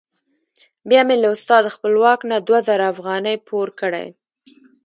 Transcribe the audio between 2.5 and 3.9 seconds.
زره افغانۍ پور